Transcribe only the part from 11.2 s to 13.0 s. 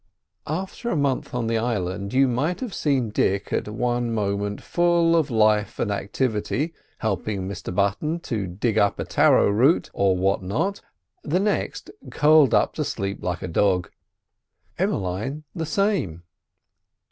the next curled up to